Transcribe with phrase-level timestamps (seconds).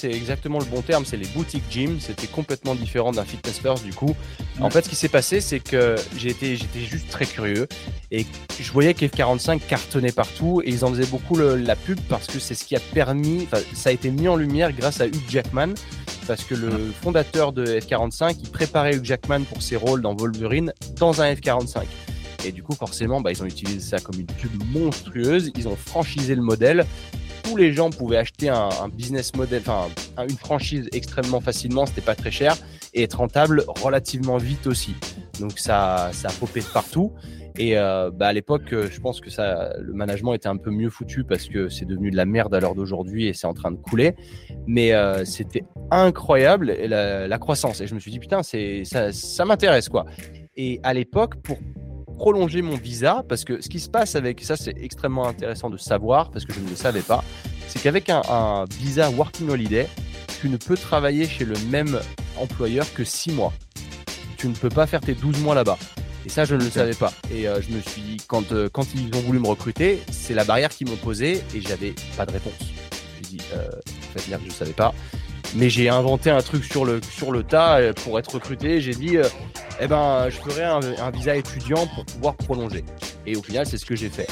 [0.00, 2.00] c'est exactement le bon terme, c'est les boutiques gym.
[2.00, 4.16] C'était complètement différent d'un fitness first du coup.
[4.60, 7.68] En fait, ce qui s'est passé, c'est que j'étais, juste très curieux
[8.10, 8.24] et
[8.58, 12.38] je voyais que F45 cartonnait partout et ils en faisaient beaucoup la pub parce que
[12.38, 15.74] c'est ce qui a permis, ça a été mis en lumière grâce à Hugh Jackman
[16.26, 16.70] parce que le
[17.02, 21.82] fondateur de F45, il préparait Hugh Jackman pour ses rôles dans Wolverine dans un F45.
[22.46, 25.52] Et du coup, forcément, bah, ils ont utilisé ça comme une pub monstrueuse.
[25.56, 26.86] Ils ont franchisé le modèle
[27.50, 29.88] tous les gens pouvaient acheter un, business model, enfin
[30.28, 32.56] une franchise extrêmement facilement, c'était pas très cher
[32.94, 34.94] et être rentable relativement vite aussi.
[35.40, 37.12] Donc ça, ça a popé de partout.
[37.58, 40.70] Et euh, bah à l'époque, euh, je pense que ça, le management était un peu
[40.70, 43.54] mieux foutu parce que c'est devenu de la merde à l'heure d'aujourd'hui et c'est en
[43.54, 44.14] train de couler.
[44.68, 47.80] Mais euh, c'était incroyable la, la, croissance.
[47.80, 50.04] Et je me suis dit putain, c'est ça, ça m'intéresse quoi.
[50.56, 51.58] Et à l'époque, pour
[52.20, 55.78] prolonger mon visa parce que ce qui se passe avec ça, c'est extrêmement intéressant de
[55.78, 57.24] savoir parce que je ne le savais pas.
[57.66, 59.88] C'est qu'avec un, visa Working Holiday,
[60.38, 61.98] tu ne peux travailler chez le même
[62.36, 63.54] employeur que 6 mois.
[64.36, 65.78] Tu ne peux pas faire tes 12 mois là-bas.
[66.26, 67.10] Et ça, je ne le savais pas.
[67.32, 70.34] Et euh, je me suis dit, quand, euh, quand ils ont voulu me recruter, c'est
[70.34, 72.52] la barrière qu'ils m'ont posée et j'avais pas de réponse.
[73.16, 74.92] J'ai dit, euh, en fait, merde, je ne savais pas.
[75.54, 78.82] Mais j'ai inventé un truc sur le, sur le tas pour être recruté.
[78.82, 79.16] J'ai dit,
[79.80, 82.84] eh ben, je ferai un, visa étudiant pour pouvoir prolonger.
[83.26, 84.28] Et au final, c'est ce que j'ai fait.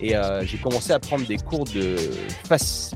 [0.00, 1.96] Et euh, j'ai commencé à prendre des cours de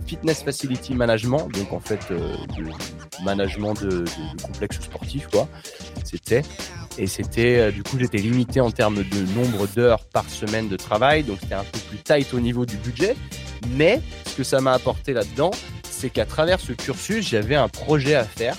[0.06, 5.48] fitness facility management, donc en fait euh, de management de, de, complexes sportifs, quoi.
[6.04, 6.42] C'était
[6.98, 10.76] et c'était euh, du coup j'étais limité en termes de nombre d'heures par semaine de
[10.76, 13.16] travail, donc c'était un peu plus tight au niveau du budget.
[13.76, 15.52] Mais ce que ça m'a apporté là-dedans,
[15.88, 18.56] c'est qu'à travers ce cursus, j'avais un projet à faire,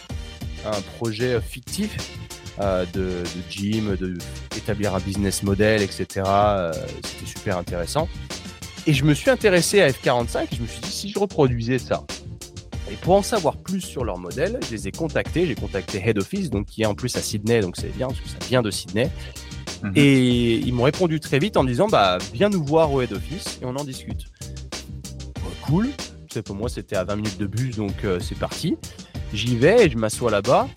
[0.65, 1.97] un projet fictif
[2.61, 4.17] euh, de, gym, de
[4.55, 6.23] établir un business model, etc.
[6.25, 6.71] Euh,
[7.03, 8.07] c'était super intéressant.
[8.87, 11.79] Et je me suis intéressé à F45 et je me suis dit si je reproduisais
[11.79, 12.03] ça.
[12.91, 15.45] Et pour en savoir plus sur leur modèle, je les ai contactés.
[15.45, 18.19] J'ai contacté Head Office, donc qui est en plus à Sydney, donc c'est bien parce
[18.19, 19.09] que ça vient de Sydney.
[19.83, 19.93] Mhm.
[19.95, 23.59] Et ils m'ont répondu très vite en disant bah viens nous voir au Head Office
[23.61, 24.25] et on en discute.
[25.61, 25.89] cool.
[26.45, 28.77] Pour moi c'était à 20 minutes de bus, donc euh, c'est parti.
[29.33, 30.67] J'y vais et je m'assois là-bas.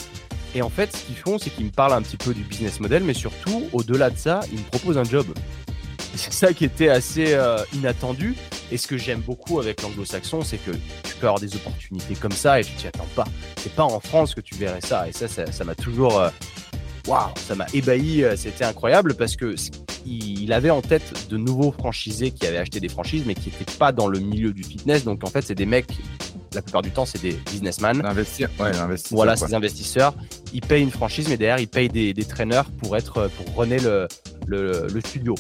[0.55, 2.81] Et en fait, ce qu'ils font, c'est qu'ils me parlent un petit peu du business
[2.81, 5.27] model, mais surtout, au-delà de ça, ils me proposent un job.
[6.17, 8.37] C'est ça qui était assez euh, inattendu.
[8.71, 12.33] Et ce que j'aime beaucoup avec l'anglo-saxon, c'est que tu peux avoir des opportunités comme
[12.33, 13.25] ça et tu t'y attends pas.
[13.57, 15.09] C'est pas en France que tu verrais ça.
[15.09, 16.21] Et ça, ça m'a toujours.
[16.21, 16.31] Euh,
[17.09, 18.23] waouh, ça m'a ébahi.
[18.23, 19.57] Euh, c'était incroyable parce que
[20.07, 23.73] il avait en tête de nouveaux franchisés qui avaient acheté des franchises, mais qui n'étaient
[23.79, 25.05] pas dans le milieu du fitness.
[25.05, 25.89] Donc en fait, c'est des mecs
[26.55, 28.05] la plupart du temps, c'est des businessmen.
[28.05, 29.17] Investir, ouais, investisseurs.
[29.17, 30.15] Voilà, c'est des investisseurs.
[30.55, 33.79] Ils payent une franchise, mais derrière, ils payent des, des traîneurs pour être, pour runner
[33.81, 34.09] le,
[34.47, 35.35] le, le studio.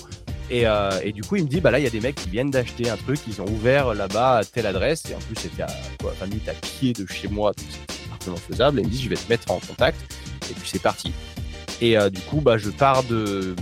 [0.50, 2.16] Et, euh, et, du coup, il me dit, bah là, il y a des mecs
[2.16, 5.36] qui viennent d'acheter un truc, ils ont ouvert là-bas à telle adresse, et en plus,
[5.36, 5.68] c'était à
[6.00, 8.80] quoi, 20 minutes à pied de chez moi, donc c'est parfaitement faisable.
[8.80, 9.98] Et il me dit, je vais te mettre en contact,
[10.50, 11.12] et puis c'est parti.
[11.80, 13.56] Et euh, du coup, bah, je pars de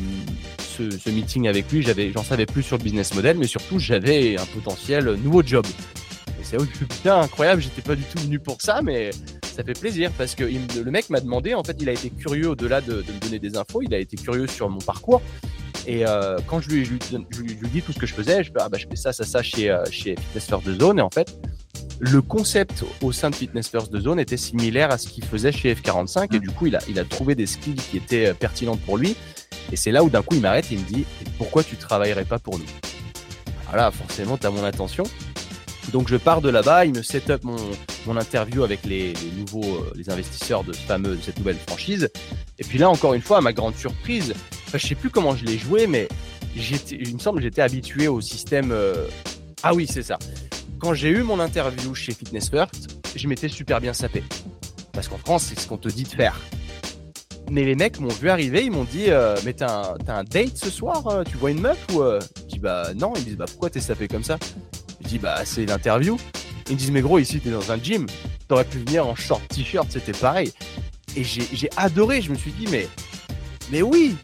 [0.59, 3.79] ce, ce meeting avec lui, j'avais, j'en savais plus sur le business model, mais surtout,
[3.79, 5.67] j'avais un potentiel nouveau job
[6.53, 9.11] c'est oh putain incroyable, j'étais pas du tout venu pour ça, mais
[9.53, 12.49] ça fait plaisir parce que le mec m'a demandé, en fait, il a été curieux
[12.51, 15.23] au-delà de, me donner des infos, il a été curieux sur mon parcours.
[15.87, 18.69] Et euh, quand je lui, je, lui, dis tout ce que je faisais, je, ah,
[18.69, 20.99] bah, je fais ça, ça, ça chez, euh, chez Fitness First de Zone.
[21.01, 21.37] Et en fait,
[21.99, 25.53] le concept au sein de Fitness First de Zone était similaire à ce qu'il faisait
[25.53, 26.35] chez F45.
[26.37, 28.97] Et du coup, il a, il a trouvé des skills qui étaient euh, pertinentes pour
[28.97, 29.17] lui.
[29.73, 31.05] Et c'est là où d'un coup, il m'arrête et il me dit
[31.37, 32.67] Pourquoi tu travaillerais pas pour nous?
[33.69, 35.05] Voilà, forcément, tu as mon attention.
[35.93, 37.57] Donc je pars de là-bas, il me set up mon,
[38.07, 42.09] mon interview avec les, nouveaux euh, les investisseurs de, fameux, de cette nouvelle franchise.
[42.59, 44.35] Et puis là, encore une fois, à ma grande surprise,
[44.67, 46.09] enfin, je sais plus comment je l'ai joué, mais
[46.57, 48.71] il me semble que j'étais habitué au système.
[48.73, 49.07] Euh,
[49.63, 50.19] ah oui, c'est ça.
[50.79, 54.23] Quand j'ai eu mon interview chez Fitness First, je m'étais super bien sapé.
[54.93, 56.39] Parce qu'en France, c'est ce qu'on te dit de faire.
[57.51, 60.57] Mais les mecs m'ont vu arriver, ils m'ont dit euh, Mais t'as un, un, date
[60.57, 63.13] ce soir Tu vois une meuf ou Je dis Bah non.
[63.17, 64.39] Ils me disent Bah pourquoi t'es sapé comme ça?
[65.03, 66.17] Je dis, bah, c'est l'interview.
[66.69, 68.07] Ils me disent, mais gros, ici, t'es dans un gym.
[68.49, 70.53] T'aurais pu venir en short t-shirt, c'était pareil.
[71.17, 72.23] Et j'ai adoré.
[72.23, 72.89] Je me suis dit, mais,
[73.71, 74.17] mais oui,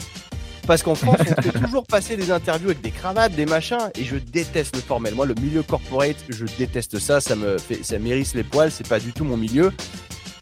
[0.68, 4.04] parce qu'en France, on fait toujours passer des interviews avec des cravates, des machins, et
[4.04, 5.14] je déteste le formel.
[5.14, 7.22] Moi, le milieu corporate, je déteste ça.
[7.22, 8.70] Ça me fait, ça m'érisse les poils.
[8.70, 9.72] C'est pas du tout mon milieu.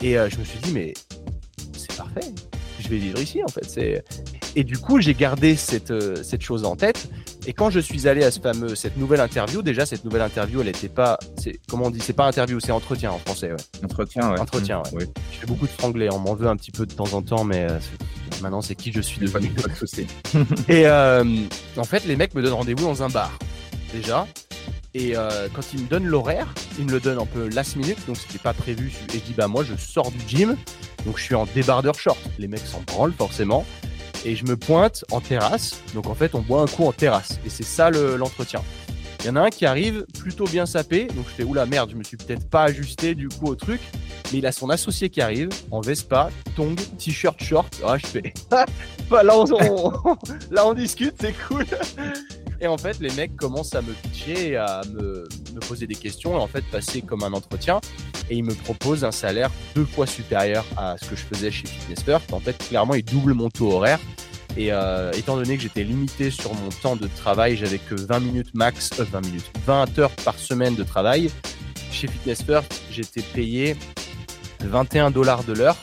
[0.02, 0.94] Et euh, je me suis dit, mais
[1.76, 2.32] c'est parfait.
[2.81, 4.02] Je vais vivre ici, en fait.
[4.56, 7.08] Et du coup, j'ai gardé cette, euh, cette chose en tête.
[7.48, 10.60] Et quand je suis allé à ce fameux, cette nouvelle interview, déjà, cette nouvelle interview,
[10.60, 13.84] elle n'était pas, c'est, comment on dit, c'est pas interview, c'est entretien en français, ouais.
[13.84, 14.40] Entretien, ouais.
[14.40, 14.90] Entretien, ouais.
[14.93, 15.04] Oui.
[15.31, 17.44] Je fais beaucoup de franglais, on m'en veut un petit peu de temps en temps,
[17.44, 17.78] mais euh,
[18.43, 19.48] maintenant, c'est qui je suis devenu.
[19.50, 21.25] Pas de et euh,
[21.76, 23.38] en fait, les mecs me donnent rendez-vous dans un bar,
[23.93, 24.26] déjà.
[24.94, 27.98] Et euh, quand ils me donnent l'horaire, ils me le donnent un peu last minute,
[28.08, 28.93] donc c'était pas prévu.
[29.14, 30.56] Et je dis, bah moi, je sors du gym,
[31.04, 32.19] donc je suis en débardeur short.
[32.40, 33.64] Les mecs s'en branlent forcément
[34.26, 35.81] et je me pointe en terrasse.
[35.94, 38.61] Donc en fait, on boit un coup en terrasse et c'est ça l'entretien.
[39.20, 41.90] il y en a un qui arrive plutôt bien sapé, donc je fais oula merde,
[41.90, 43.81] je me suis peut-être pas ajusté du coup au truc,
[44.32, 47.81] mais il a son associé qui arrive en Vespa, tongue, t-shirt short.
[47.87, 48.34] Ah, je fais
[49.08, 51.64] bah, là on discute, c'est cool.
[52.61, 56.32] Et en fait, les mecs commencent à me pitcher à me, me, poser des questions
[56.32, 57.81] et en fait passer comme un entretien.
[58.31, 61.67] Et ils me proposent un salaire deux fois supérieur à ce que je faisais chez
[61.67, 62.32] Fitness First.
[62.32, 64.00] En fait, clairement, ils doublent mon taux horaire.
[64.56, 68.20] Et euh, étant donné que j'étais limité sur mon temps de travail, j'avais que 20
[68.20, 71.31] minutes max, 20 euh, minutes, 20 heures par semaine de travail.
[71.93, 73.76] Chez Fitness First, j'étais payé
[74.61, 75.76] 21 dollars de l'heure.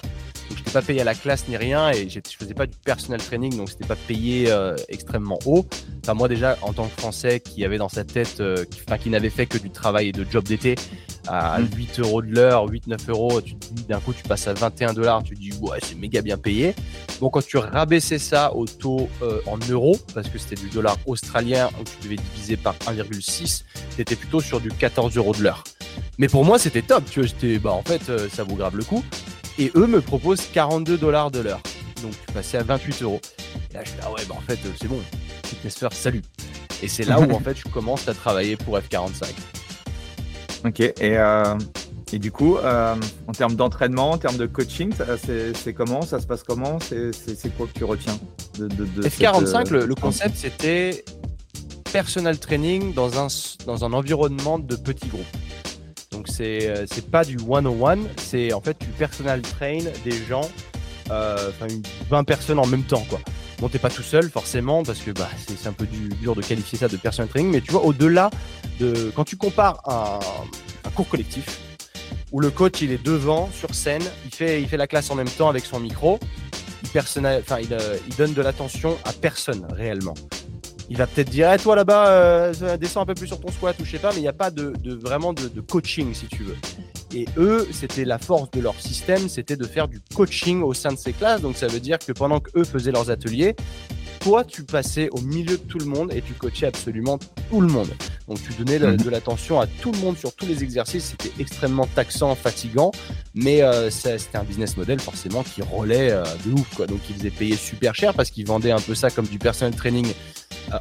[0.73, 3.69] Pas payé à la classe ni rien et je faisais pas du personal training, donc
[3.69, 5.65] c'était pas payé euh, extrêmement haut.
[6.01, 8.41] Enfin, moi, déjà, en tant que Français qui avait dans sa tête,
[8.71, 10.75] qui, enfin, qui n'avait fait que du travail et de job d'été,
[11.27, 12.01] à 8 mm.
[12.01, 15.23] euros de l'heure, 8-9 euros, tu te dis d'un coup tu passes à 21 dollars,
[15.23, 16.75] tu te dis ouais c'est méga bien payé.
[17.19, 20.97] Donc quand tu rabaissais ça au taux euh, en euros, parce que c'était du dollar
[21.05, 23.63] australien où tu devais diviser par 1,6,
[23.95, 25.63] c'était plutôt sur du 14 euros de l'heure.
[26.17, 28.75] Mais pour moi c'était top, tu vois, j'étais bah en fait euh, ça vaut grave
[28.75, 29.03] le coup.
[29.59, 31.61] Et eux me proposent 42 dollars de l'heure.
[32.01, 33.21] Donc tu passais à 28 euros.
[33.71, 34.99] Et là je dis ah ouais bah en fait euh, c'est bon,
[35.45, 36.21] Fitness First salut.
[36.81, 39.25] Et c'est là où en fait je commence à travailler pour F45.
[40.65, 41.55] Ok, et, euh,
[42.13, 42.95] et du coup, euh,
[43.27, 44.93] en termes d'entraînement, en termes de coaching,
[45.53, 46.03] c'est comment?
[46.03, 46.77] Ça se passe comment?
[46.79, 48.17] C'est quoi que tu retiens
[48.59, 48.67] de,
[49.01, 51.03] F45, le, concept, c'était
[51.91, 53.27] personal training dans un,
[53.65, 55.25] dans un environnement de petits groupes.
[56.13, 56.71] Donc, c'est
[57.11, 60.49] pas du one-on-one, c'est en fait tu personal train des gens,
[61.11, 61.51] euh,
[62.09, 63.19] 20 personnes en même temps, quoi.
[63.59, 66.87] Bon, pas tout seul forcément parce que bah, c'est un peu dur de qualifier ça
[66.87, 68.29] de personal training, mais tu vois, au-delà
[68.79, 69.11] de.
[69.15, 70.19] Quand tu compares un,
[70.91, 71.59] cours collectif
[72.31, 75.15] où le coach il est devant sur scène, il fait, il fait la classe en
[75.15, 76.19] même temps avec son micro,
[76.95, 80.13] enfin, il, euh, il donne de l'attention à personne réellement.
[80.89, 83.75] Il va peut-être dire, eh, toi là-bas, euh, descends un peu plus sur ton squat
[83.79, 86.13] ou je sais pas, mais il n'y a pas de, de vraiment de, de, coaching
[86.13, 86.57] si tu veux.
[87.13, 90.91] Et eux, c'était la force de leur système, c'était de faire du coaching au sein
[90.91, 91.41] de ces classes.
[91.41, 93.55] Donc ça veut dire que pendant que eux faisaient leurs ateliers,
[94.23, 97.19] toi, tu passais au milieu de tout le monde et tu coachais absolument
[97.49, 97.89] tout le monde.
[98.29, 98.95] Donc tu donnais mhm.
[98.95, 101.13] de l'attention à tout le monde sur tous les exercices.
[101.17, 102.91] C'était extrêmement taxant, fatigant,
[103.35, 106.73] mais euh, c'était un business model forcément qui relait euh, de ouf.
[106.75, 106.87] Quoi.
[106.87, 109.75] Donc ils faisaient payer super cher parce qu'ils vendaient un peu ça comme du personal
[109.75, 110.07] training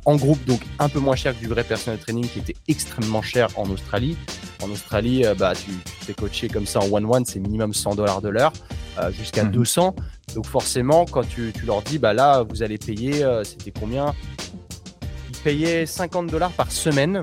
[0.04, 3.22] en groupe, donc un peu moins cher que du vrai personal training qui était extrêmement
[3.22, 4.16] cher en Australie.
[4.62, 5.70] En Australie, euh, bah, tu,
[6.04, 8.52] fais coacher comme ça en one-one, c'est minimum 100 dollars de l'heure,
[8.98, 9.94] euh, jusqu'à 200.
[9.96, 10.34] Mhm.
[10.34, 14.14] Donc forcément, quand tu, tu, leur dis, bah là, vous allez payer, c'était combien?
[15.30, 17.20] Ils payaient 50 dollars par semaine.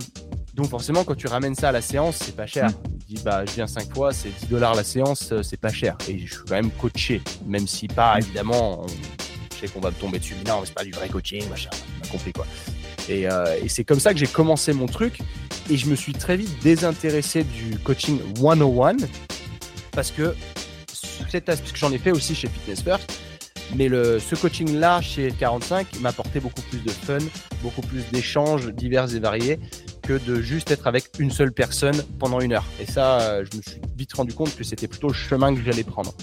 [0.53, 2.65] Donc forcément, quand tu ramènes ça à la séance, c'est pas cher.
[2.65, 2.73] Mhm.
[3.07, 5.97] Tu dis, bah, je viens 5 fois, c'est 10 dollars la séance, c'est pas cher.
[6.07, 8.21] Et je suis quand même coaché, même si pas, mhm.
[8.21, 8.85] évidemment,
[9.59, 11.69] je sais qu'on va me tomber dessus, mais non, c'est pas du vrai coaching, machin
[12.09, 12.45] compris quoi.
[13.09, 15.19] Euh, et, c'est comme ça que j'ai commencé mon truc
[15.69, 18.97] et je me suis très vite désintéressé du coaching 101
[19.91, 20.35] parce que,
[21.45, 23.19] parce que j'en ai fait aussi chez Fitness First.
[23.75, 27.19] Mais le, ce coaching-là chez 45 m'apportait beaucoup plus de fun,
[27.61, 29.59] beaucoup plus d'échanges divers et variés
[30.01, 32.65] que de juste être avec une seule personne pendant une heure.
[32.81, 35.61] Et ça, euh, je me suis vite rendu compte que c'était plutôt le chemin que
[35.61, 36.15] j'allais prendre.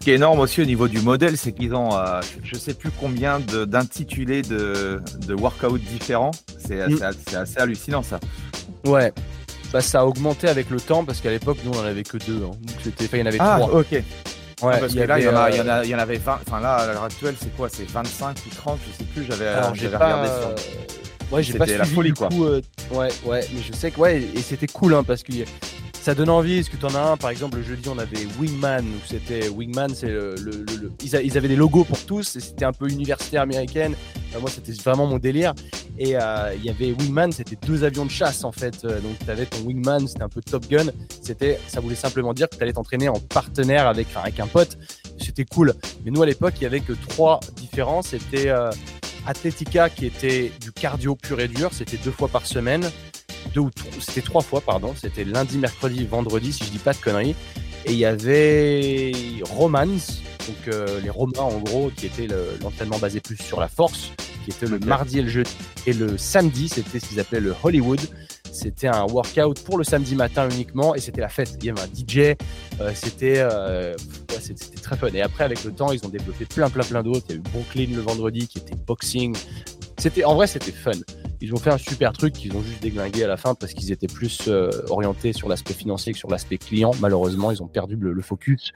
[0.00, 2.58] Ce qui est énorme aussi au niveau du modèle, c'est qu'ils ont, euh, je ne
[2.58, 6.30] sais plus combien d'intitulés de, de, workouts différents.
[6.56, 7.02] C'est mm.
[7.36, 8.18] assez, hallucinant ça.
[8.86, 9.12] Ouais.
[9.74, 12.16] Bah, ça a augmenté avec le temps parce qu'à l'époque, nous, on en avait que
[12.16, 12.42] deux.
[12.42, 12.52] Hein.
[12.62, 13.80] Donc, il y en avait ah, trois.
[13.80, 13.92] ok.
[13.92, 14.02] Ouais,
[14.80, 16.38] parce que là, il y, en y avait 20.
[16.46, 17.68] Enfin, là, à l'heure actuelle, c'est quoi?
[17.68, 19.24] C'est 25 ou 30 Je sais plus.
[19.24, 20.32] J'avais regardé ça.
[20.32, 20.56] Euh,
[21.30, 22.30] ouais, j'ai pas suivi la folie, quoi.
[22.32, 25.32] Euh, ouais, ouais, mais je sais que, ouais, et c'était cool, hein, parce que
[26.00, 26.58] ça donne envie.
[26.58, 27.16] Est-ce que tu en as un?
[27.16, 28.84] Par exemple, le jeudi, on avait Wingman.
[29.06, 30.36] C'était Wingman, c'est le,
[31.02, 32.38] ils, avaient des logos pour tous.
[32.38, 33.94] C'était un peu universitaire américaine.
[34.40, 35.54] moi, c'était vraiment mon délire.
[35.98, 38.84] Et euh, il y avait Wingman, c'était deux avions de chasse en fait.
[38.84, 40.86] Euh, donc, tu avais ton Wingman, c'était un peu Top Gun.
[41.22, 44.78] C'était, ça voulait simplement dire que tu allais t'entraîner en partenaire avec, avec un pote.
[45.18, 45.74] C'était cool.
[46.04, 48.08] Mais nous, à l'époque, il y avait que trois différences.
[48.08, 48.70] C'était euh,
[49.94, 52.90] qui était du cardio pur et dur, c'était deux fois par semaine.
[53.54, 54.94] Deux ou c'était trois fois, pardon.
[54.96, 57.34] C'était lundi, mercredi, vendredi, si je dis pas de conneries.
[57.86, 59.12] Et il y avait
[59.50, 62.28] Romance, donc euh, les Romains en gros, qui était
[62.62, 64.12] l'entraînement basé plus sur la force,
[64.44, 65.50] qui était le mardi et le jeudi.
[65.86, 68.00] Et le samedi, c'était ce qu'ils appelaient le Hollywood.
[68.52, 71.56] C'était un workout pour le samedi matin uniquement et c'était la fête.
[71.60, 72.36] Il y avait un DJ,
[72.80, 73.94] euh, c'était euh,
[74.40, 75.08] c'était très fun.
[75.14, 77.26] Et après, avec le temps, ils ont développé plein, plein, plein d'autres.
[77.28, 79.36] Il y a eu Brooklyn le vendredi qui était boxing.
[79.98, 80.92] C'était en vrai, c'était fun.
[81.40, 83.92] Ils ont fait un super truc qu'ils ont juste déglingué à la fin parce qu'ils
[83.92, 84.48] étaient plus
[84.88, 86.90] orientés sur l'aspect financier que sur l'aspect client.
[87.00, 88.72] Malheureusement, ils ont perdu le focus